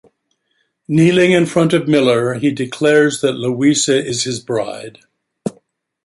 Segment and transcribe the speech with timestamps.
[0.87, 4.97] Kneeling in front of Miller he declares that Luisa is his bride.